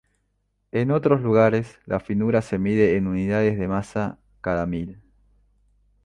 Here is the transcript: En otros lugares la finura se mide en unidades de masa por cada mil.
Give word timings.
En 0.71 0.89
otros 0.89 1.21
lugares 1.21 1.77
la 1.85 1.99
finura 1.99 2.41
se 2.41 2.57
mide 2.57 2.97
en 2.97 3.05
unidades 3.05 3.59
de 3.59 3.67
masa 3.67 4.17
por 4.33 4.41
cada 4.41 4.65
mil. 4.65 4.99